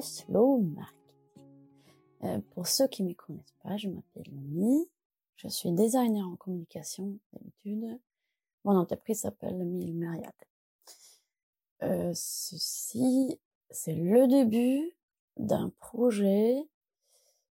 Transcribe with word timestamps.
slow 0.00 0.58
marketing. 0.58 0.98
Euh, 2.24 2.40
pour 2.50 2.66
ceux 2.66 2.88
qui 2.88 3.02
ne 3.02 3.10
me 3.10 3.14
connaissent 3.14 3.54
pas, 3.62 3.76
je 3.76 3.88
m'appelle 3.88 4.32
Mi. 4.32 4.88
Je 5.36 5.48
suis 5.48 5.70
designer 5.72 6.26
en 6.26 6.36
communication 6.36 7.18
d'habitude. 7.32 8.00
Mon 8.64 8.76
entreprise 8.76 9.20
s'appelle 9.20 9.64
Mille 9.64 9.94
Myriad. 9.94 10.32
Euh, 11.82 12.10
ceci, 12.14 13.38
c'est 13.70 13.94
le 13.94 14.26
début 14.26 14.92
d'un 15.36 15.70
projet 15.78 16.56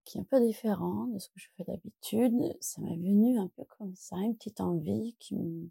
qui 0.04 0.18
est 0.18 0.20
un 0.20 0.24
peu 0.24 0.40
différent 0.40 1.06
de 1.06 1.18
ce 1.18 1.28
que 1.28 1.38
je 1.38 1.48
fais 1.56 1.64
d'habitude. 1.64 2.56
Ça 2.60 2.80
m'est 2.82 2.96
venu 2.96 3.38
un 3.38 3.48
peu 3.48 3.64
comme 3.64 3.94
ça, 3.94 4.16
une 4.16 4.36
petite 4.36 4.60
envie 4.60 5.14
qui 5.18 5.34
me, 5.34 5.70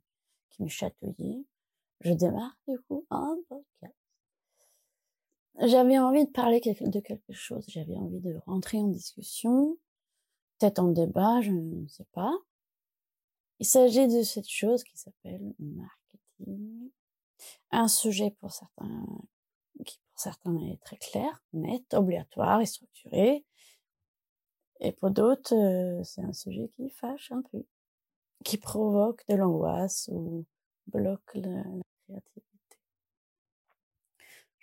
qui. 0.49 1.45
Je 2.01 2.13
démarre 2.13 2.57
du 2.67 2.79
coup 2.81 3.05
un 3.09 3.37
podcast. 3.47 3.96
J'avais 5.59 5.97
envie 5.97 6.25
de 6.25 6.31
parler 6.31 6.59
de 6.59 6.99
quelque 6.99 7.33
chose, 7.33 7.65
j'avais 7.67 7.95
envie 7.95 8.19
de 8.19 8.39
rentrer 8.45 8.77
en 8.77 8.87
discussion, 8.87 9.77
peut-être 10.59 10.79
en 10.79 10.89
débat, 10.89 11.41
je 11.41 11.51
ne 11.51 11.87
sais 11.87 12.05
pas. 12.11 12.31
Il 13.59 13.65
s'agit 13.65 14.07
de 14.07 14.21
cette 14.21 14.49
chose 14.49 14.83
qui 14.83 14.95
s'appelle 14.97 15.53
marketing. 15.59 16.91
Un 17.71 17.87
sujet 17.87 18.31
pour 18.39 18.51
certains, 18.51 19.05
qui 19.83 19.99
pour 20.11 20.19
certains 20.19 20.55
est 20.57 20.79
très 20.81 20.97
clair, 20.97 21.43
net, 21.53 21.91
obligatoire 21.95 22.61
et 22.61 22.67
structuré. 22.67 23.43
Et 24.79 24.91
pour 24.91 25.09
d'autres, 25.09 25.55
euh, 25.55 26.03
c'est 26.03 26.21
un 26.21 26.33
sujet 26.33 26.69
qui 26.75 26.89
fâche 26.91 27.31
un 27.31 27.41
peu, 27.41 27.65
qui 28.43 28.57
provoque 28.57 29.23
de 29.27 29.35
l'angoisse 29.35 30.07
ou 30.13 30.45
bloque 30.85 31.33
la, 31.33 31.63
créativité. 32.05 32.56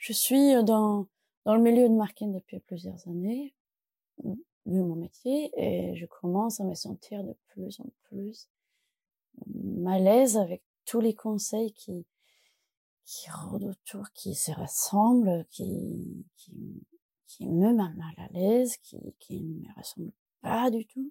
Je 0.04 0.12
suis 0.12 0.52
dans, 0.64 1.06
dans 1.46 1.54
le 1.54 1.62
milieu 1.62 1.88
de 1.88 1.94
marketing 1.94 2.34
depuis 2.34 2.60
plusieurs 2.60 3.08
années, 3.08 3.54
vu 4.22 4.36
mon 4.66 4.96
métier, 4.96 5.50
et 5.56 5.96
je 5.96 6.04
commence 6.04 6.60
à 6.60 6.64
me 6.64 6.74
sentir 6.74 7.24
de 7.24 7.34
plus 7.46 7.80
en 7.80 7.86
plus 8.02 8.50
malaise 9.46 10.36
avec 10.36 10.62
tous 10.84 11.00
les 11.00 11.14
conseils 11.14 11.72
qui, 11.72 12.04
qui 13.06 13.30
rôdent 13.30 13.64
autour, 13.64 14.10
qui 14.12 14.34
se 14.34 14.52
rassemblent, 14.52 15.46
qui, 15.48 16.26
qui, 16.36 16.52
qui 17.26 17.48
me 17.48 17.72
met 17.72 17.72
mal 17.72 18.14
à 18.18 18.28
l'aise, 18.34 18.76
qui, 18.82 18.98
qui 19.18 19.40
ne 19.40 19.62
me 19.62 19.74
ressemble 19.74 20.12
pas 20.42 20.70
du 20.70 20.84
tout. 20.84 21.10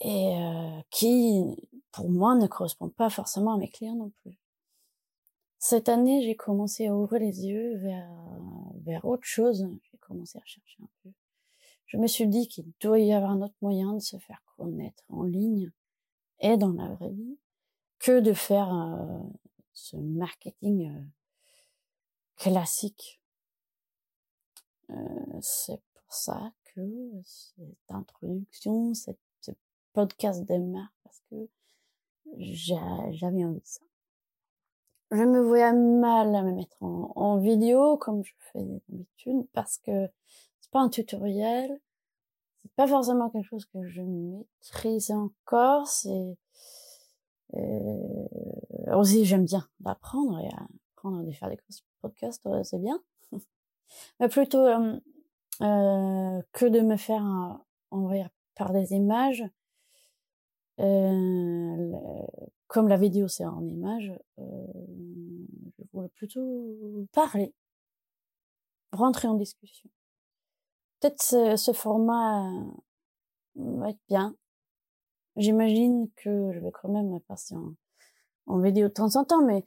Et 0.00 0.36
euh, 0.36 0.80
qui, 0.90 1.68
pour 1.92 2.10
moi, 2.10 2.34
ne 2.34 2.48
correspond 2.48 2.88
pas 2.88 3.10
forcément 3.10 3.54
à 3.54 3.58
mes 3.58 3.70
clients 3.70 3.94
non 3.94 4.10
plus. 4.22 4.36
Cette 5.66 5.88
année, 5.88 6.20
j'ai 6.22 6.36
commencé 6.36 6.88
à 6.88 6.94
ouvrir 6.94 7.22
les 7.22 7.46
yeux 7.46 7.78
vers, 7.78 8.12
vers 8.82 9.02
autre 9.06 9.24
chose. 9.24 9.66
J'ai 9.90 9.96
commencé 9.96 10.36
à 10.36 10.42
chercher 10.44 10.82
un 10.82 10.90
peu. 11.02 11.10
Je 11.86 11.96
me 11.96 12.06
suis 12.06 12.26
dit 12.26 12.48
qu'il 12.48 12.70
doit 12.82 12.98
y 12.98 13.14
avoir 13.14 13.30
un 13.30 13.40
autre 13.40 13.54
moyen 13.62 13.94
de 13.94 13.98
se 13.98 14.18
faire 14.18 14.42
connaître 14.58 15.02
en 15.08 15.22
ligne 15.22 15.72
et 16.40 16.58
dans 16.58 16.74
la 16.74 16.88
vraie 16.88 17.12
vie 17.12 17.38
que 17.98 18.20
de 18.20 18.34
faire 18.34 18.74
euh, 18.74 19.22
ce 19.72 19.96
marketing 19.96 20.90
euh, 20.90 21.02
classique. 22.36 23.22
Euh, 24.90 25.40
c'est 25.40 25.80
pour 25.94 26.12
ça 26.12 26.52
que 26.74 26.82
cette 27.24 27.88
introduction, 27.88 28.92
ce 28.92 29.12
podcast 29.94 30.44
démarre 30.44 30.92
parce 31.02 31.22
que 31.30 31.48
j'avais 32.36 33.46
envie 33.46 33.60
de 33.60 33.66
ça. 33.66 33.80
Je 35.14 35.22
me 35.22 35.40
voyais 35.40 35.72
mal 35.72 36.34
à 36.34 36.42
me 36.42 36.50
mettre 36.50 36.76
en, 36.82 37.38
vidéo 37.38 37.96
comme 37.96 38.24
je 38.24 38.32
fais 38.52 38.64
d'habitude 38.88 39.46
parce 39.52 39.78
que 39.78 40.08
c'est 40.60 40.70
pas 40.72 40.80
un 40.80 40.88
tutoriel, 40.88 41.80
c'est 42.62 42.72
pas 42.72 42.88
forcément 42.88 43.30
quelque 43.30 43.46
chose 43.46 43.64
que 43.66 43.86
je 43.86 44.02
maîtrise 44.02 45.12
encore. 45.12 45.86
C'est 45.86 46.36
euh, 47.54 48.26
aussi 48.92 49.24
j'aime 49.24 49.44
bien 49.44 49.64
d'apprendre 49.78 50.40
et 50.40 50.48
apprendre 50.96 51.28
à 51.28 51.32
faire 51.32 51.48
des 51.48 51.60
podcasts, 52.00 52.48
c'est 52.64 52.80
bien. 52.80 53.00
Mais 54.18 54.28
plutôt 54.28 54.66
euh, 54.66 54.98
euh, 55.62 56.42
que 56.50 56.66
de 56.66 56.80
me 56.80 56.96
faire 56.96 57.24
envoyer 57.92 58.26
par 58.56 58.72
des 58.72 58.94
images. 58.94 59.44
Euh, 60.80 61.92
comme 62.74 62.88
la 62.88 62.96
vidéo 62.96 63.28
c'est 63.28 63.44
en 63.44 63.64
image, 63.68 64.12
euh, 64.40 64.66
je 65.78 65.84
voulais 65.92 66.08
plutôt 66.08 67.06
parler, 67.12 67.54
rentrer 68.90 69.28
en 69.28 69.34
discussion. 69.34 69.88
Peut-être 70.98 71.22
ce, 71.22 71.72
format 71.72 72.50
va 73.54 73.90
être 73.90 74.00
bien. 74.08 74.34
J'imagine 75.36 76.10
que 76.16 76.50
je 76.52 76.58
vais 76.58 76.72
quand 76.72 76.88
même 76.88 77.20
passer 77.20 77.54
en, 78.46 78.58
vidéo 78.58 78.88
de 78.88 78.92
temps 78.92 79.14
en 79.14 79.24
temps, 79.24 79.44
mais 79.44 79.64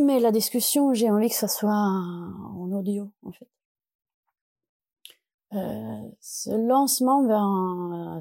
mais 0.00 0.18
la 0.18 0.32
discussion, 0.32 0.92
j'ai 0.92 1.08
envie 1.08 1.28
que 1.28 1.36
ça 1.36 1.46
soit 1.46 1.70
en 1.70 2.72
audio, 2.72 3.12
en 3.22 3.30
fait. 3.30 3.48
Euh, 5.52 6.10
ce 6.18 6.50
lancement 6.50 7.24
vers, 7.24 7.38
un, 7.38 8.20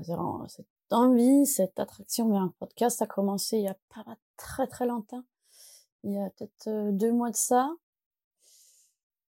envie, 0.94 1.46
cette 1.46 1.80
attraction 1.80 2.30
vers 2.30 2.42
un 2.42 2.54
podcast 2.60 3.02
a 3.02 3.08
commencé 3.08 3.58
il 3.58 3.64
y 3.64 3.68
a 3.68 3.78
pas 3.94 4.06
très 4.38 4.68
très 4.68 4.86
longtemps. 4.86 5.24
Il 6.04 6.14
y 6.14 6.18
a 6.18 6.30
peut-être 6.32 6.68
euh, 6.68 6.92
deux 6.92 7.12
mois 7.12 7.32
de 7.32 7.36
ça. 7.36 7.72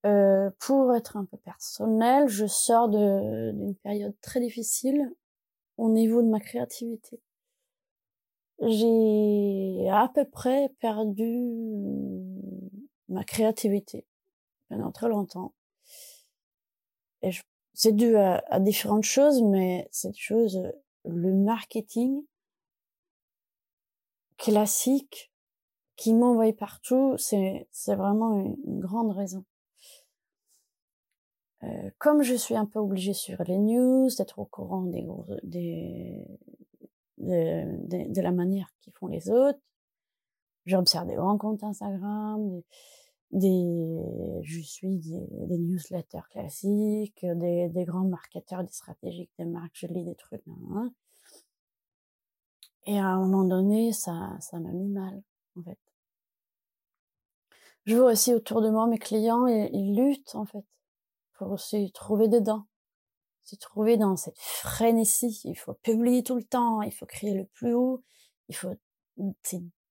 Euh, 0.05 0.51
pour 0.59 0.93
être 0.95 1.17
un 1.17 1.25
peu 1.25 1.37
personnel, 1.37 2.27
je 2.27 2.45
sors 2.45 2.89
d'une 2.89 3.75
période 3.81 4.13
très 4.21 4.39
difficile 4.39 5.11
au 5.77 5.89
niveau 5.89 6.21
de 6.21 6.27
ma 6.27 6.39
créativité. 6.39 7.19
J'ai 8.59 9.89
à 9.89 10.09
peu 10.13 10.25
près 10.25 10.69
perdu 10.79 11.41
ma 13.09 13.23
créativité 13.23 14.05
pendant 14.69 14.91
très 14.91 15.09
longtemps. 15.09 15.53
Et 17.23 17.31
c'est 17.73 17.93
dû 17.93 18.15
à, 18.15 18.43
à, 18.47 18.59
différentes 18.59 19.03
choses, 19.03 19.41
mais 19.41 19.87
cette 19.91 20.17
chose, 20.17 20.61
le 21.07 21.33
marketing 21.33 22.23
classique 24.37 25.31
qui 25.95 26.13
m'envoie 26.13 26.51
partout, 26.53 27.15
c'est, 27.17 27.67
vraiment 27.87 28.33
une, 28.39 28.79
grande 28.79 29.11
raison. 29.11 29.45
Euh, 31.63 31.89
comme 31.97 32.21
je 32.21 32.35
suis 32.35 32.55
un 32.55 32.65
peu 32.65 32.79
obligée 32.79 33.13
sur 33.13 33.41
les 33.43 33.57
news, 33.57 34.09
d'être 34.17 34.39
au 34.39 34.45
courant 34.45 34.83
des, 34.83 35.07
des, 35.43 36.25
de, 37.17 38.21
la 38.21 38.31
manière 38.31 38.69
qu'ils 38.81 38.93
font 38.93 39.07
les 39.07 39.29
autres, 39.29 39.59
j'observe 40.65 41.07
des 41.07 41.15
grands 41.15 41.37
comptes 41.37 41.63
Instagram, 41.63 42.61
des 43.35 44.41
je 44.43 44.59
suis 44.61 44.97
des, 44.97 45.57
newsletters 45.57 46.27
classiques, 46.29 47.25
des, 47.25 47.69
des 47.69 47.85
grands 47.85 48.07
marketeurs, 48.07 48.63
des 48.63 48.71
stratégiques 48.71 49.31
des 49.37 49.45
marques, 49.45 49.73
je 49.73 49.87
lis 49.87 50.05
des 50.05 50.15
trucs. 50.15 50.43
Hein. 50.47 50.91
Et 52.85 52.99
à 52.99 53.05
un 53.05 53.19
moment 53.19 53.43
donné, 53.43 53.93
ça, 53.93 54.37
ça 54.39 54.59
m'a 54.59 54.71
mis 54.71 54.89
mal, 54.89 55.21
en 55.57 55.63
fait. 55.63 55.79
Je 57.85 57.95
vois 57.95 58.11
aussi 58.11 58.33
autour 58.33 58.61
de 58.61 58.69
moi 58.69 58.87
mes 58.87 58.97
clients, 58.97 59.45
ils, 59.47 59.95
luttent, 59.95 60.35
en 60.35 60.45
fait 60.45 60.65
pour 61.37 61.59
se 61.59 61.91
trouver 61.91 62.27
dedans, 62.27 62.65
se 63.43 63.55
trouver 63.55 63.97
dans 63.97 64.15
cette 64.15 64.39
frénésie. 64.39 65.41
Il 65.43 65.55
faut 65.55 65.73
publier 65.73 66.23
tout 66.23 66.35
le 66.35 66.43
temps, 66.43 66.81
il 66.81 66.91
faut 66.91 67.05
crier 67.05 67.33
le 67.33 67.45
plus 67.45 67.73
haut, 67.73 68.03
il 68.49 68.55
faut 68.55 68.75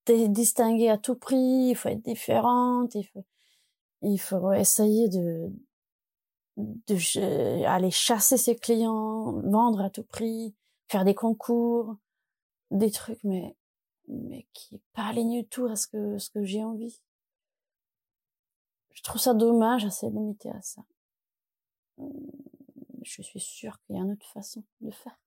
distinguer 0.07 0.89
à 0.89 0.97
tout 0.97 1.15
prix, 1.15 1.69
il 1.69 1.75
faut 1.75 1.89
être 1.89 2.03
différente, 2.03 2.95
il 2.95 3.03
faut, 3.03 3.23
il 4.01 4.17
faut 4.17 4.51
essayer 4.53 5.09
de, 5.09 5.51
aller 7.65 7.91
chasser 7.91 8.37
ses 8.37 8.55
clients, 8.55 9.41
vendre 9.41 9.81
à 9.81 9.89
tout 9.89 10.03
prix, 10.03 10.55
faire 10.89 11.05
des 11.05 11.15
concours, 11.15 11.97
des 12.71 12.91
trucs, 12.91 13.23
mais 13.23 13.55
mais 14.07 14.45
qui 14.53 14.75
est 14.75 14.81
pas 14.93 15.05
aligné 15.07 15.45
tout 15.47 15.65
à 15.65 15.75
ce 15.75 15.87
que 15.87 16.17
ce 16.19 16.29
que 16.29 16.43
j'ai 16.43 16.63
envie. 16.63 17.01
Je 18.93 19.01
trouve 19.03 19.19
ça 19.19 19.33
dommage 19.33 19.85
à 19.85 19.89
se 19.89 20.05
limiter 20.05 20.51
à 20.51 20.61
ça 20.61 20.83
je 23.05 23.21
suis 23.21 23.39
sûre 23.39 23.79
qu'il 23.81 23.95
y 23.95 23.99
a 23.99 24.01
une 24.01 24.11
autre 24.11 24.25
façon 24.25 24.63
de 24.81 24.91
faire. 24.91 25.17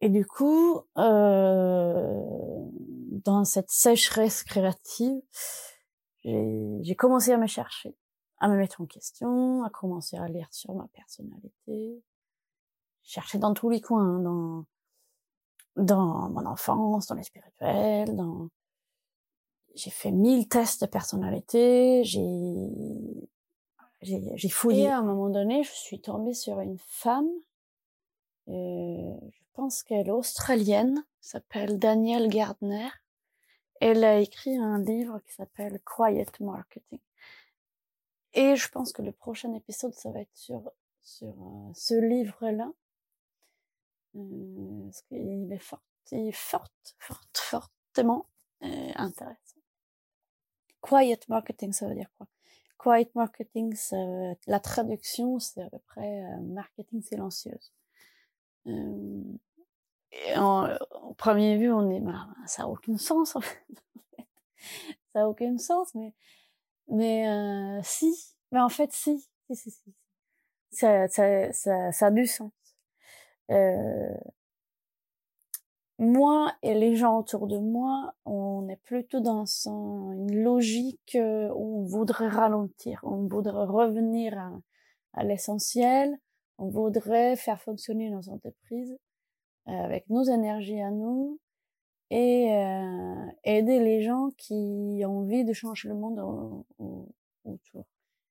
Et 0.00 0.08
du 0.08 0.24
coup, 0.24 0.80
euh, 0.96 2.22
dans 3.24 3.44
cette 3.44 3.70
sécheresse 3.70 4.44
créative, 4.44 5.20
j'ai 6.24 6.94
commencé 6.96 7.32
à 7.32 7.38
me 7.38 7.46
chercher, 7.46 7.96
à 8.38 8.48
me 8.48 8.56
mettre 8.56 8.80
en 8.80 8.86
question, 8.86 9.62
à 9.64 9.70
commencer 9.70 10.16
à 10.16 10.28
lire 10.28 10.48
sur 10.50 10.74
ma 10.74 10.86
personnalité, 10.88 12.02
chercher 13.02 13.38
dans 13.38 13.54
tous 13.54 13.70
les 13.70 13.80
coins, 13.80 14.18
dans 14.20 14.64
dans 15.76 16.28
mon 16.30 16.44
enfance, 16.44 17.06
dans 17.06 17.14
les 17.14 17.22
spirituels, 17.22 18.16
dans 18.16 18.48
j'ai 19.74 19.90
fait 19.90 20.10
mille 20.10 20.48
tests 20.48 20.82
de 20.82 20.86
personnalité, 20.86 22.02
j'ai 22.04 23.28
j'ai 24.02 24.48
fouillé. 24.48 24.84
Et 24.84 24.88
à 24.88 24.98
un 24.98 25.02
moment 25.02 25.28
donné, 25.28 25.62
je 25.64 25.72
suis 25.72 26.00
tombée 26.00 26.34
sur 26.34 26.60
une 26.60 26.78
femme, 26.78 27.28
euh, 28.48 29.14
je 29.30 29.42
pense 29.54 29.82
qu'elle 29.82 30.08
est 30.08 30.12
australienne, 30.12 31.04
s'appelle 31.20 31.78
Danielle 31.78 32.28
Gardner. 32.28 32.88
Elle 33.80 34.04
a 34.04 34.18
écrit 34.18 34.56
un 34.56 34.78
livre 34.78 35.20
qui 35.20 35.32
s'appelle 35.32 35.80
Quiet 35.84 36.26
Marketing. 36.40 36.98
Et 38.34 38.56
je 38.56 38.68
pense 38.68 38.92
que 38.92 39.02
le 39.02 39.12
prochain 39.12 39.52
épisode, 39.54 39.94
ça 39.94 40.10
va 40.10 40.20
être 40.20 40.36
sur, 40.36 40.70
sur 41.00 41.28
euh, 41.28 41.72
ce 41.74 41.94
livre-là. 41.94 42.72
Euh, 44.16 44.84
parce 44.84 45.02
qu'il 45.02 45.52
est 45.52 45.58
fort, 45.58 45.82
il 46.12 46.28
est 46.28 46.32
fort, 46.32 46.66
fort, 46.98 47.22
fortement 47.34 48.26
euh, 48.62 48.92
intéressant. 48.96 49.60
Quiet 50.80 51.20
marketing, 51.28 51.72
ça 51.72 51.88
veut 51.88 51.94
dire 51.94 52.10
quoi? 52.16 52.26
Quiet 52.78 53.10
marketing, 53.16 53.76
la 54.46 54.60
traduction, 54.60 55.40
c'est 55.40 55.62
à 55.62 55.68
peu 55.68 55.80
près 55.80 56.22
marketing 56.42 57.02
silencieuse. 57.02 57.72
Et 60.12 60.36
en, 60.36 60.68
au 61.02 61.14
premier 61.14 61.56
vue, 61.58 61.72
on 61.72 61.90
est, 61.90 62.00
bah, 62.00 62.26
ça 62.46 62.64
a 62.64 62.66
aucun 62.66 62.96
sens 62.96 63.36
en 63.36 63.40
fait. 63.40 63.58
ça 65.12 65.22
a 65.22 65.28
aucun 65.28 65.58
sens, 65.58 65.94
mais 65.94 66.14
mais 66.88 67.28
euh, 67.28 67.80
si, 67.82 68.14
mais 68.52 68.60
en 68.60 68.68
fait 68.68 68.92
si, 68.92 69.28
si, 69.50 69.56
si, 69.56 69.70
si. 69.70 69.94
Ça, 70.70 71.08
ça, 71.08 71.52
ça, 71.52 71.92
ça 71.92 72.06
a 72.06 72.10
du 72.10 72.26
sens. 72.26 72.52
Euh, 73.50 74.14
moi 75.98 76.52
et 76.62 76.74
les 76.74 76.96
gens 76.96 77.18
autour 77.18 77.46
de 77.46 77.58
moi, 77.58 78.14
on 78.24 78.68
est 78.68 78.76
plutôt 78.76 79.20
dans 79.20 79.44
une 79.66 80.42
logique 80.42 81.16
euh, 81.16 81.50
où 81.54 81.80
on 81.80 81.84
voudrait 81.84 82.28
ralentir, 82.28 83.00
on 83.02 83.26
voudrait 83.26 83.64
revenir 83.66 84.38
à, 84.38 84.52
à 85.14 85.24
l'essentiel, 85.24 86.16
on 86.58 86.68
voudrait 86.68 87.36
faire 87.36 87.60
fonctionner 87.60 88.10
nos 88.10 88.28
entreprises 88.28 88.96
avec 89.68 90.08
nos 90.08 90.24
énergies 90.24 90.80
à 90.80 90.90
nous 90.90 91.38
et 92.10 92.52
euh, 92.52 93.26
aider 93.44 93.80
les 93.80 94.02
gens 94.02 94.30
qui 94.36 95.02
ont 95.04 95.20
envie 95.20 95.44
de 95.44 95.52
changer 95.52 95.88
le 95.88 95.94
monde 95.94 96.64
autour. 97.44 97.84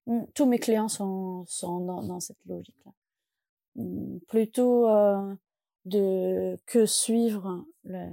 Hum, 0.07 0.25
tous 0.33 0.45
mes 0.45 0.59
clients 0.59 0.87
sont, 0.87 1.45
sont 1.47 1.79
dans, 1.81 2.01
dans 2.01 2.19
cette 2.19 2.43
logique-là. 2.45 2.91
Hum, 3.77 4.19
plutôt 4.27 4.87
euh, 4.89 5.33
de 5.85 6.57
que 6.65 6.85
suivre 6.85 7.65
le, 7.83 8.09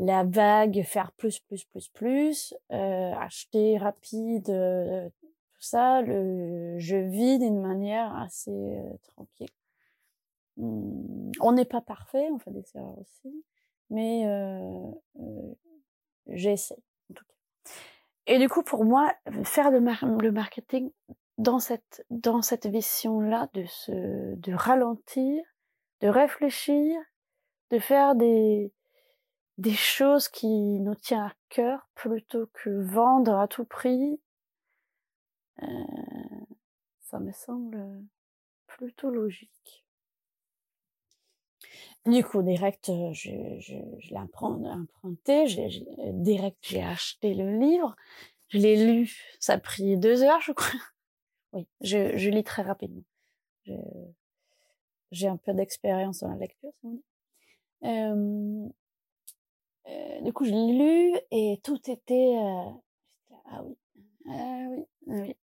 la 0.00 0.24
vague, 0.24 0.82
faire 0.82 1.12
plus, 1.12 1.38
plus, 1.40 1.64
plus, 1.64 1.88
plus, 1.88 2.54
euh, 2.72 3.12
acheter 3.14 3.76
rapide, 3.76 4.48
euh, 4.48 5.08
tout 5.08 5.62
ça, 5.62 6.00
le, 6.02 6.78
je 6.78 6.96
vis 6.96 7.38
d'une 7.38 7.60
manière 7.60 8.14
assez 8.16 8.50
euh, 8.50 8.92
tranquille. 9.08 9.48
Hum, 10.58 11.30
on 11.40 11.52
n'est 11.52 11.64
pas 11.64 11.80
parfait, 11.80 12.28
on 12.30 12.38
fait 12.38 12.50
des 12.50 12.64
erreurs 12.74 12.98
aussi, 12.98 13.44
mais 13.88 14.26
euh, 14.26 14.90
euh, 15.20 15.54
j'essaie 16.26 16.82
en 17.10 17.14
tout 17.14 17.24
cas. 17.24 17.72
Et 18.26 18.38
du 18.38 18.48
coup, 18.48 18.62
pour 18.62 18.84
moi, 18.84 19.12
faire 19.44 19.70
le, 19.70 19.80
mar 19.80 20.04
le 20.04 20.32
marketing 20.32 20.90
dans 21.38 21.58
cette 21.58 22.04
dans 22.10 22.42
cette 22.42 22.66
vision 22.66 23.20
là 23.20 23.48
de 23.54 23.64
se 23.66 24.54
ralentir 24.54 25.42
de 26.00 26.08
réfléchir, 26.08 26.98
de 27.70 27.78
faire 27.78 28.14
des, 28.14 28.72
des 29.58 29.74
choses 29.74 30.28
qui 30.28 30.80
nous 30.80 30.94
tiennent 30.94 31.20
à 31.20 31.32
cœur 31.48 31.88
plutôt 31.94 32.46
que 32.52 32.70
vendre 32.70 33.36
à 33.36 33.48
tout 33.48 33.64
prix. 33.64 34.20
Euh, 35.62 35.66
ça 37.02 37.20
me 37.20 37.32
semble 37.32 38.02
plutôt 38.66 39.10
logique. 39.10 39.84
Du 42.06 42.24
coup, 42.24 42.42
direct, 42.42 42.88
euh, 42.88 43.12
je, 43.12 43.30
je, 43.58 43.74
je 43.98 44.10
l'ai 44.10 44.18
emprunté, 44.18 45.46
j'ai, 45.46 45.68
direct, 46.12 46.58
j'ai 46.62 46.82
acheté 46.82 47.34
le 47.34 47.58
livre, 47.58 47.94
je 48.48 48.58
l'ai 48.58 48.86
lu, 48.86 49.12
ça 49.38 49.54
a 49.54 49.58
pris 49.58 49.96
deux 49.96 50.22
heures, 50.22 50.40
je 50.40 50.52
crois. 50.52 50.80
Oui, 51.52 51.66
je, 51.80 52.16
je 52.16 52.30
lis 52.30 52.44
très 52.44 52.62
rapidement. 52.62 53.02
Je, 53.64 53.72
j'ai 55.10 55.28
un 55.28 55.36
peu 55.36 55.52
d'expérience 55.52 56.20
dans 56.20 56.28
la 56.28 56.36
lecture. 56.36 56.72
Euh, 57.82 58.68
euh, 59.88 60.20
du 60.22 60.32
coup, 60.32 60.44
je 60.44 60.50
l'ai 60.50 60.72
lu 61.12 61.18
et 61.30 61.60
tout 61.64 61.90
était 61.90 62.36
euh, 62.36 62.70
ah 63.46 63.62
oui, 63.64 63.76
ah 64.28 64.66
oui, 64.70 64.84
ah 65.08 65.12
oui, 65.22 65.36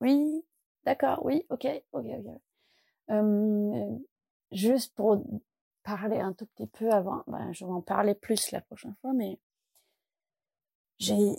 oui, 0.00 0.44
d'accord, 0.84 1.24
oui, 1.24 1.44
ok, 1.50 1.66
ok, 1.92 2.04
ok. 2.06 2.40
Euh, 3.10 3.98
juste 4.52 4.94
pour 4.94 5.22
parler 5.90 6.20
un 6.20 6.32
tout 6.32 6.46
petit 6.46 6.66
peu 6.66 6.90
avant, 6.90 7.22
ben, 7.26 7.52
je 7.52 7.64
vais 7.64 7.70
en 7.72 7.80
parler 7.82 8.14
plus 8.14 8.52
la 8.52 8.60
prochaine 8.60 8.94
fois, 9.00 9.12
mais 9.12 9.38
j'ai, 10.98 11.36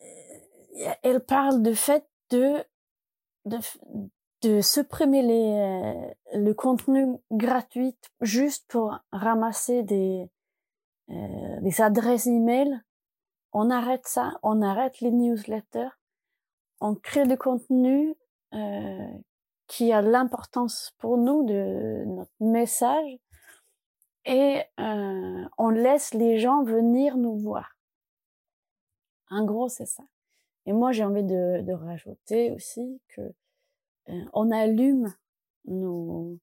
euh, 0.00 0.94
elle 1.02 1.20
parle 1.20 1.62
du 1.62 1.74
fait 1.74 2.08
de, 2.30 2.64
de, 3.44 3.58
de 4.42 4.60
supprimer 4.60 5.22
les, 5.22 5.52
euh, 5.52 6.14
le 6.38 6.52
contenu 6.54 7.18
gratuit 7.30 7.96
juste 8.22 8.66
pour 8.68 8.98
ramasser 9.12 9.82
des, 9.82 10.30
euh, 11.10 11.60
des 11.60 11.80
adresses 11.80 12.26
email. 12.26 12.80
On 13.52 13.70
arrête 13.70 14.06
ça, 14.06 14.38
on 14.42 14.62
arrête 14.62 15.00
les 15.00 15.10
newsletters, 15.10 15.90
on 16.80 16.94
crée 16.94 17.26
du 17.26 17.36
contenu 17.36 18.14
euh, 18.54 19.12
qui 19.66 19.92
a 19.92 20.00
l'importance 20.00 20.94
pour 20.98 21.18
nous 21.18 21.44
de 21.44 22.04
notre 22.06 22.32
message 22.40 23.18
et 24.28 24.62
euh, 24.78 25.44
on 25.56 25.70
laisse 25.70 26.12
les 26.12 26.38
gens 26.38 26.62
venir 26.62 27.16
nous 27.16 27.36
voir. 27.36 27.76
En 29.30 29.44
gros, 29.44 29.68
c'est 29.68 29.86
ça. 29.86 30.04
Et 30.66 30.72
moi, 30.72 30.92
j'ai 30.92 31.02
envie 31.02 31.24
de, 31.24 31.62
de 31.62 31.72
rajouter 31.72 32.52
aussi 32.52 33.00
que 33.08 33.22
euh, 34.10 34.24
on 34.34 34.50
allume 34.50 35.14
nos, 35.64 36.38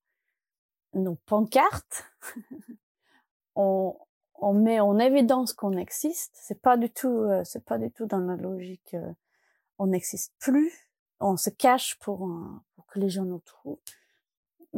nos 0.93 1.15
pancartes, 1.27 2.05
on, 3.55 3.95
on 4.33 4.53
met 4.53 4.79
en 4.79 4.97
évidence 4.97 5.53
qu'on 5.53 5.73
existe. 5.73 6.35
C'est 6.41 6.59
pas 6.59 6.77
du 6.77 6.89
tout, 6.89 7.07
euh, 7.07 7.43
c'est 7.43 7.63
pas 7.63 7.77
du 7.77 7.91
tout 7.91 8.07
dans 8.07 8.19
la 8.19 8.35
logique. 8.35 8.95
Euh, 8.95 9.13
on 9.77 9.87
n'existe 9.87 10.33
plus. 10.39 10.73
On 11.19 11.37
se 11.37 11.51
cache 11.51 11.99
pour, 11.99 12.29
pour 12.75 12.85
que 12.87 12.99
les 12.99 13.09
gens 13.09 13.25
nous 13.25 13.39
trouvent. 13.39 13.77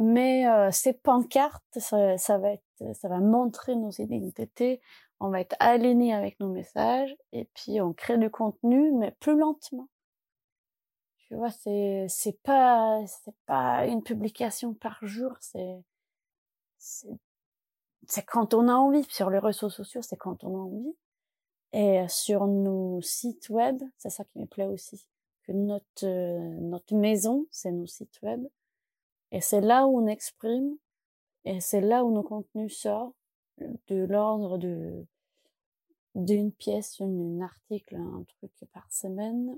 Mais 0.00 0.46
ces 0.70 0.92
pancartes, 0.92 1.64
ça, 1.76 2.16
ça, 2.18 2.38
va 2.38 2.52
être, 2.52 2.94
ça 2.94 3.08
va 3.08 3.18
montrer 3.18 3.74
nos 3.74 3.90
identités. 3.90 4.80
On 5.18 5.28
va 5.30 5.40
être 5.40 5.56
aligné 5.58 6.14
avec 6.14 6.38
nos 6.38 6.48
messages 6.48 7.16
et 7.32 7.46
puis 7.46 7.80
on 7.80 7.92
crée 7.92 8.16
du 8.16 8.30
contenu, 8.30 8.92
mais 8.92 9.10
plus 9.18 9.36
lentement. 9.36 9.88
Tu 11.26 11.34
vois, 11.34 11.50
c'est 11.50 12.06
c'est 12.08 12.40
pas 12.42 13.04
c'est 13.06 13.34
pas 13.46 13.86
une 13.86 14.04
publication 14.04 14.72
par 14.72 14.98
jour, 15.02 15.32
c'est 15.40 15.82
c'est 16.78 18.24
quand 18.24 18.54
on 18.54 18.68
a 18.68 18.74
envie. 18.74 19.04
Sur 19.10 19.30
les 19.30 19.40
réseaux 19.40 19.68
sociaux, 19.68 20.00
c'est 20.02 20.16
quand 20.16 20.44
on 20.44 20.56
a 20.56 20.60
envie. 20.60 20.96
Et 21.72 22.06
sur 22.08 22.46
nos 22.46 23.00
sites 23.02 23.50
web, 23.50 23.82
c'est 23.98 24.10
ça 24.10 24.24
qui 24.24 24.38
me 24.38 24.46
plaît 24.46 24.66
aussi, 24.66 25.06
que 25.42 25.52
notre 25.52 26.06
notre 26.60 26.94
maison, 26.94 27.46
c'est 27.50 27.72
nos 27.72 27.86
sites 27.86 28.20
web, 28.22 28.46
et 29.32 29.40
c'est 29.40 29.60
là 29.60 29.86
où 29.86 29.98
on 29.98 30.06
exprime, 30.06 30.76
et 31.44 31.60
c'est 31.60 31.80
là 31.80 32.04
où 32.04 32.12
nos 32.12 32.22
contenus 32.22 32.76
sortent 32.78 33.14
de 33.58 34.04
l'ordre 34.04 34.58
de 34.58 35.04
d'une 36.14 36.52
pièce, 36.52 37.00
un 37.00 37.40
article, 37.40 37.94
un 37.94 38.24
truc 38.24 38.52
par 38.72 38.90
semaine, 38.90 39.56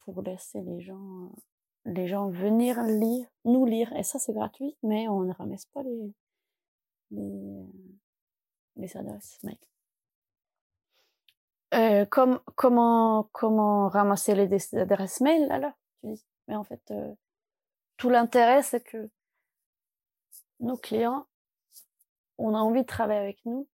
pour 0.00 0.20
laisser 0.22 0.62
les 0.62 0.80
gens, 0.80 1.26
euh, 1.26 1.92
les 1.92 2.08
gens 2.08 2.28
venir 2.28 2.82
lire, 2.82 3.26
nous 3.44 3.66
lire. 3.66 3.92
Et 3.94 4.02
ça, 4.02 4.18
c'est 4.18 4.32
gratuit, 4.32 4.76
mais 4.82 5.06
on 5.08 5.20
ne 5.20 5.32
ramasse 5.32 5.66
pas 5.66 5.82
les, 5.84 6.12
les, 7.12 7.66
les 8.76 8.96
adresses 8.96 9.38
mail. 9.44 9.58
Euh, 11.74 12.04
comme, 12.06 12.40
comment, 12.56 13.28
comment 13.30 13.88
ramasser 13.88 14.34
les 14.34 14.74
adresses 14.74 15.20
mail 15.20 15.46
alors? 15.52 15.74
Tu 16.00 16.14
dis. 16.14 16.24
Mais 16.48 16.56
en 16.56 16.64
fait, 16.64 16.82
euh, 16.90 17.14
tout 18.00 18.08
l'intérêt, 18.08 18.62
c'est 18.62 18.82
que 18.82 19.10
nos 20.58 20.78
clients, 20.78 21.26
on 22.38 22.54
a 22.54 22.58
envie 22.58 22.80
de 22.80 22.86
travailler 22.86 23.20
avec 23.20 23.44
nous. 23.44 23.68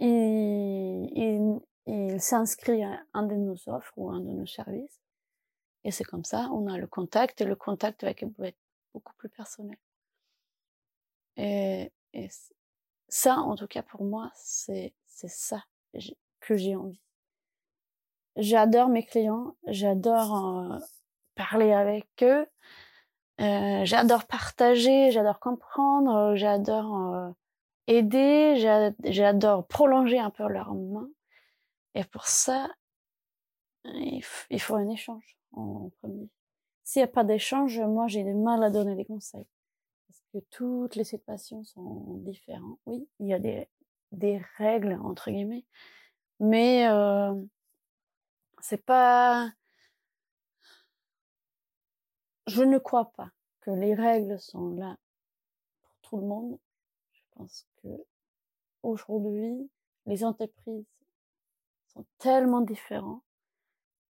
Ils, 0.00 1.08
ils, 1.14 1.60
il 1.86 2.20
s'inscrit 2.20 2.82
à 2.82 3.00
un 3.14 3.22
de 3.22 3.36
nos 3.36 3.56
offres 3.68 3.92
ou 3.96 4.10
un 4.10 4.18
de 4.18 4.30
nos 4.30 4.46
services. 4.46 5.00
Et 5.84 5.92
c'est 5.92 6.02
comme 6.02 6.24
ça, 6.24 6.50
on 6.52 6.66
a 6.66 6.76
le 6.76 6.88
contact 6.88 7.40
et 7.40 7.44
le 7.44 7.54
contact 7.54 8.02
avec 8.02 8.24
peut 8.34 8.42
être 8.42 8.58
beaucoup 8.92 9.14
plus 9.14 9.28
personnel. 9.28 9.78
Et, 11.36 11.92
et 12.14 12.28
ça, 13.08 13.36
en 13.36 13.54
tout 13.54 13.68
cas 13.68 13.84
pour 13.84 14.02
moi, 14.02 14.32
c'est 14.34 14.92
c'est 15.06 15.30
ça 15.30 15.64
que 16.40 16.56
j'ai 16.56 16.74
envie. 16.74 17.00
j'adore 18.36 18.88
mes 18.88 19.04
clients, 19.04 19.56
j'adore 19.68 20.80
parler 21.36 21.72
avec 21.72 22.08
eux, 22.22 22.46
j'adore 23.38 24.26
partager, 24.26 25.12
j'adore 25.12 25.38
comprendre, 25.38 26.34
j'adore 26.34 27.34
aider, 27.86 28.56
j'adore 29.04 29.66
prolonger 29.66 30.18
un 30.18 30.30
peu 30.30 30.48
leurs 30.48 30.74
mains. 30.74 31.08
Et 31.94 32.04
pour 32.04 32.26
ça, 32.26 32.68
il, 33.84 34.22
faut 34.60 34.74
un 34.74 34.88
échange 34.88 35.36
en 35.52 35.90
premier. 36.00 36.28
S'il 36.84 37.00
n'y 37.00 37.04
a 37.04 37.08
pas 37.08 37.24
d'échange, 37.24 37.80
moi 37.80 38.06
j'ai 38.06 38.22
du 38.22 38.34
mal 38.34 38.62
à 38.62 38.70
donner 38.70 38.94
des 38.94 39.04
conseils. 39.04 39.46
Parce 40.08 40.22
que 40.32 40.38
toutes 40.50 40.96
les 40.96 41.04
situations 41.04 41.64
sont 41.64 42.18
différentes. 42.18 42.78
Oui, 42.86 43.08
il 43.18 43.28
y 43.28 43.34
a 43.34 43.38
des, 43.38 43.68
des 44.12 44.42
règles, 44.56 44.98
entre 45.02 45.30
guillemets. 45.30 45.64
Mais 46.40 46.86
euh, 46.88 47.34
c'est 48.60 48.84
pas... 48.84 49.50
Je 52.46 52.62
ne 52.62 52.78
crois 52.78 53.10
pas 53.12 53.30
que 53.60 53.70
les 53.70 53.94
règles 53.94 54.38
sont 54.38 54.70
là 54.70 54.96
pour 55.82 55.90
tout 56.02 56.16
le 56.18 56.26
monde. 56.26 56.58
Je 57.12 57.20
pense 57.32 57.66
que 57.82 57.88
aujourd'hui, 58.82 59.68
les 60.06 60.24
entreprises 60.24 60.86
sont 61.88 62.06
tellement 62.18 62.60
différentes 62.60 63.22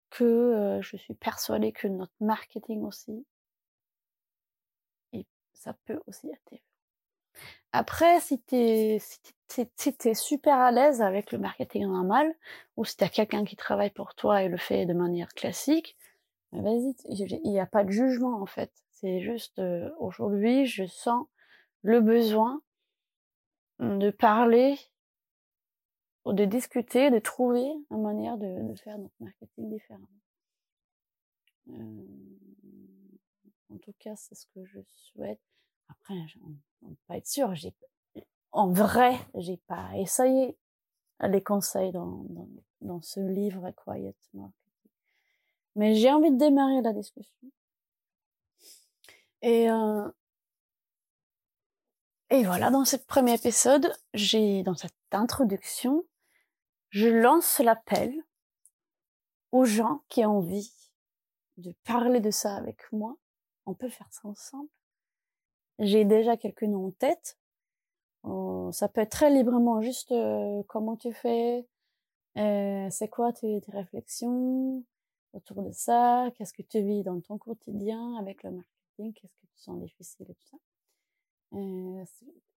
que 0.10 0.24
euh, 0.24 0.82
je 0.82 0.98
suis 0.98 1.14
persuadée 1.14 1.72
que 1.72 1.88
notre 1.88 2.14
marketing 2.20 2.84
aussi, 2.84 3.26
et 5.14 5.26
ça 5.54 5.74
peut 5.86 6.02
aussi 6.08 6.30
être 6.30 6.62
Après, 7.72 8.20
si 8.22 8.42
tu 8.42 9.00
si 9.48 10.16
super 10.16 10.58
à 10.58 10.72
l'aise 10.72 11.02
avec 11.02 11.32
le 11.32 11.38
marketing 11.38 11.86
normal, 11.86 12.34
ou 12.78 12.86
si 12.86 12.98
tu 12.98 13.04
as 13.04 13.10
quelqu'un 13.10 13.46
qui 13.46 13.56
travaille 13.56 13.92
pour 13.92 14.16
toi 14.16 14.44
et 14.44 14.50
le 14.50 14.58
fait 14.58 14.86
de 14.86 14.94
manière 14.94 15.34
classique, 15.34 15.98
vas-y, 16.62 16.96
il 17.10 17.52
n'y 17.52 17.60
a 17.60 17.66
pas 17.66 17.84
de 17.84 17.92
jugement 17.92 18.42
en 18.42 18.46
fait. 18.46 18.72
C'est 18.92 19.22
juste 19.22 19.60
euh, 19.60 19.90
aujourd'hui, 20.00 20.66
je 20.66 20.86
sens 20.86 21.28
le 21.82 22.02
besoin 22.02 22.62
de 23.80 24.10
parler 24.10 24.78
de 26.34 26.46
discuter, 26.46 27.12
de 27.12 27.20
trouver 27.20 27.72
une 27.92 28.02
manière 28.02 28.38
de, 28.38 28.74
faire 28.76 28.98
notre 28.98 29.14
marketing 29.20 29.70
différemment. 29.70 30.08
Euh, 31.70 32.04
en 33.70 33.78
tout 33.78 33.94
cas, 34.00 34.16
c'est 34.16 34.36
ce 34.36 34.48
que 34.48 34.66
je 34.66 34.80
souhaite. 34.90 35.42
Après, 35.88 36.16
on 36.82 36.90
peut 36.90 36.96
pas 37.08 37.18
être 37.18 37.28
sûr. 37.28 37.54
J'ai, 37.54 37.74
en 38.52 38.72
vrai, 38.72 39.16
j'ai 39.36 39.58
pas 39.68 39.92
essayé 39.98 40.58
les 41.22 41.44
conseils 41.44 41.92
dans, 41.92 42.26
dans, 42.30 42.50
dans 42.82 43.02
ce 43.02 43.20
livre 43.20 43.72
Quiet 43.72 44.16
Marketing. 44.34 44.65
Mais 45.76 45.96
j'ai 45.96 46.12
envie 46.12 46.32
de 46.32 46.38
démarrer 46.38 46.82
la 46.82 46.94
discussion. 46.94 47.52
Et 49.42 49.70
euh, 49.70 50.10
et 52.32 52.44
voilà, 52.44 52.72
dans 52.72 52.86
ce 52.86 52.96
premier 52.96 53.36
épisode, 53.36 53.94
j'ai 54.14 54.64
dans 54.64 54.76
cette 54.76 54.94
introduction, 55.12 56.04
je 56.90 57.08
lance 57.08 57.60
l'appel 57.60 58.14
aux 59.52 59.66
gens 59.66 60.02
qui 60.10 60.26
ont 60.26 60.40
envie 60.40 60.74
de 61.58 61.74
parler 61.84 62.20
de 62.20 62.32
ça 62.32 62.56
avec 62.56 62.92
moi. 62.92 63.16
On 63.66 63.74
peut 63.74 63.90
faire 63.90 64.12
ça 64.12 64.28
ensemble. 64.28 64.70
J'ai 65.80 66.04
déjà 66.04 66.36
quelques 66.36 66.64
noms 66.64 66.88
en 66.88 66.92
tête. 66.92 67.38
Oh, 68.24 68.72
ça 68.72 68.90
peut 68.90 69.02
être 69.02 69.12
très 69.12 69.30
librement 69.30 69.82
juste 69.82 70.12
euh, 70.12 70.64
comment 70.68 70.96
tu 70.96 71.14
fais, 71.14 71.68
euh, 72.38 72.88
c'est 72.90 73.08
quoi 73.08 73.34
tes, 73.34 73.62
réflexions 73.68 74.84
autour 75.36 75.64
de 75.64 75.72
ça, 75.72 76.30
qu'est-ce 76.36 76.54
que 76.54 76.62
tu 76.62 76.82
vis 76.82 77.04
dans 77.04 77.20
ton 77.22 77.38
quotidien 77.38 78.16
avec 78.16 78.44
le 78.44 78.52
marketing, 78.52 79.14
qu'est-ce 79.14 79.36
que 79.36 79.46
tu 79.54 79.60
sens 79.60 79.80
difficile 79.80 80.28
et 80.30 80.34
tout 80.34 80.48
ça. 80.52 80.58
Euh, 81.54 82.06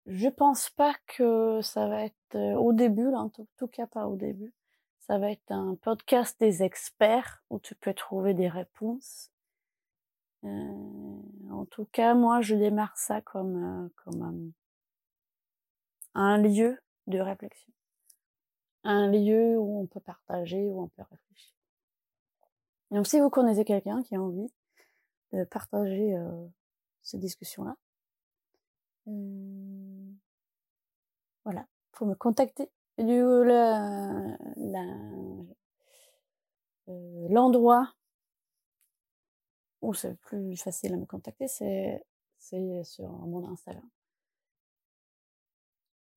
je 0.06 0.28
pense 0.28 0.70
pas 0.70 0.94
que 1.06 1.60
ça 1.62 1.86
va 1.86 2.04
être 2.04 2.34
euh, 2.34 2.54
au 2.54 2.72
début, 2.72 3.10
là, 3.10 3.18
en 3.20 3.28
tout, 3.28 3.66
cas 3.68 3.86
pas 3.86 4.06
au 4.06 4.16
début. 4.16 4.52
Ça 5.00 5.18
va 5.18 5.30
être 5.30 5.50
un 5.50 5.74
podcast 5.76 6.38
des 6.40 6.62
experts 6.62 7.42
où 7.50 7.58
tu 7.58 7.74
peux 7.74 7.94
trouver 7.94 8.34
des 8.34 8.48
réponses. 8.48 9.30
Euh, 10.44 10.48
en 11.50 11.64
tout 11.66 11.86
cas, 11.86 12.14
moi, 12.14 12.40
je 12.40 12.54
démarre 12.54 12.96
ça 12.96 13.20
comme 13.20 13.90
comme 13.96 14.52
un, 16.14 16.38
lieu 16.38 16.78
de 17.06 17.18
réflexion, 17.18 17.72
un 18.84 19.10
lieu 19.10 19.58
où 19.58 19.80
on 19.80 19.86
peut 19.86 20.00
partager, 20.00 20.68
où 20.68 20.82
on 20.82 20.88
peut 20.88 21.02
réfléchir. 21.10 21.57
Donc, 22.90 23.06
si 23.06 23.20
vous 23.20 23.30
connaissez 23.30 23.64
quelqu'un 23.64 24.02
qui 24.02 24.16
a 24.16 24.22
envie 24.22 24.52
de 25.32 25.44
partager 25.44 26.16
euh, 26.16 26.46
cette 27.02 27.20
discussion-là, 27.20 27.76
Mmh. 29.08 30.18
Voilà, 31.44 31.66
faut 31.92 32.04
me 32.06 32.14
contacter. 32.14 32.70
Euh, 32.98 34.36
l'endroit 37.30 37.94
où 39.80 39.94
c'est 39.94 40.14
plus 40.20 40.56
facile 40.56 40.92
à 40.94 40.96
me 40.96 41.06
contacter, 41.06 41.48
c'est 41.48 42.04
sur 42.84 43.08
mon 43.08 43.48
Instagram. 43.50 43.88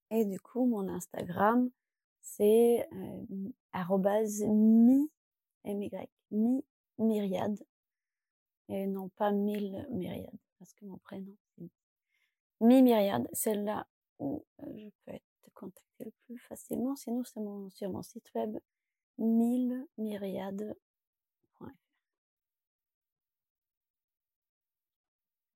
Et 0.09 0.25
du 0.25 0.39
coup, 0.39 0.65
mon 0.65 0.89
Instagram, 0.89 1.69
c'est 2.21 2.87
euh, 2.91 3.25
mi 3.29 3.55
mi 6.31 6.63
myriade 6.97 7.63
et 8.69 8.87
non 8.87 9.09
pas 9.09 9.31
mille 9.31 9.85
myriades 9.89 10.39
parce 10.57 10.73
que 10.73 10.85
mon 10.85 10.97
prénom 10.97 11.35
Mi 12.61 12.81
Myriade, 12.83 13.27
celle-là 13.33 13.87
où 14.19 14.45
euh, 14.61 14.65
je 14.77 14.87
peux 15.03 15.13
être 15.13 15.23
contactée 15.55 16.05
le 16.05 16.11
plus 16.25 16.37
facilement. 16.37 16.95
Sinon, 16.95 17.23
c'est 17.23 17.39
mon, 17.39 17.71
sur 17.71 17.89
mon 17.89 18.03
site 18.03 18.31
web 18.35 18.55
millemyriade.fr. 19.17 21.65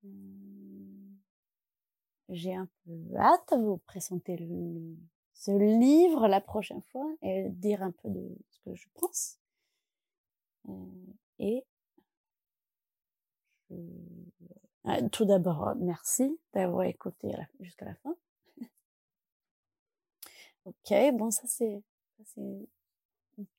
Hum, 0.03 1.19
j'ai 2.29 2.55
un 2.55 2.67
peu 2.85 2.91
hâte 3.17 3.53
de 3.53 3.63
vous 3.63 3.77
présenter 3.77 4.35
ce 5.33 5.51
livre 5.51 6.27
la 6.27 6.41
prochaine 6.41 6.81
fois 6.81 7.07
et 7.21 7.49
dire 7.49 7.83
un 7.83 7.91
peu 7.91 8.09
de 8.09 8.35
ce 8.49 8.59
que 8.61 8.73
je 8.73 8.87
pense. 8.95 9.37
Euh, 10.69 10.73
et 11.39 11.65
euh, 13.71 15.09
tout 15.11 15.25
d'abord, 15.25 15.75
merci 15.77 16.39
d'avoir 16.53 16.83
écouté 16.83 17.31
jusqu'à 17.59 17.85
la 17.85 17.95
fin. 17.95 18.15
ok, 20.65 20.93
bon, 21.13 21.31
ça 21.31 21.43
c'est 21.47 21.81
c'est 22.23 22.41
une 22.41 22.65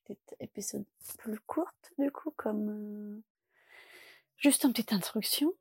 petite 0.05 0.37
épisode 0.41 0.85
plus 1.19 1.39
courte 1.41 1.93
du 1.99 2.11
coup, 2.11 2.33
comme 2.37 2.71
euh, 2.71 3.23
juste 4.37 4.65
une 4.65 4.73
petite 4.73 4.93
introduction. 4.93 5.53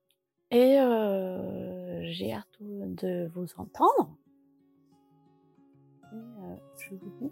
Et 0.51 0.79
euh, 0.79 2.01
j'ai 2.11 2.33
hâte 2.33 2.47
de 2.61 3.29
vous 3.33 3.47
entendre. 3.57 4.15
Et 6.13 6.15
euh, 6.15 6.55
je 6.77 6.95
vous 6.95 7.09
dis 7.19 7.31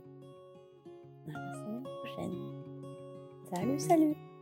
à 1.27 1.39
la 1.39 1.53
semaine 1.53 1.83
prochaine. 1.83 2.72
Salut, 3.53 3.79
salut 3.79 4.32